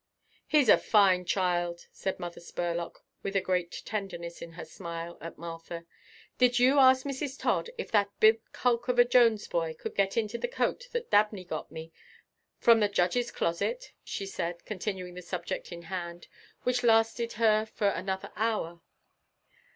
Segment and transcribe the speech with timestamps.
[0.47, 5.37] "He's a fine child," said Mother Spurlock, with a great tenderness in her smile at
[5.37, 5.85] Martha.
[6.39, 7.37] "Did you ask Mrs.
[7.37, 11.11] Todd if that big hulk of a Jones boy could get into the coat that
[11.11, 11.91] Dabney got me
[12.57, 16.27] from the judge's closet?" she said, continuing the subject in hand,
[16.63, 18.81] which lasted her for another hour.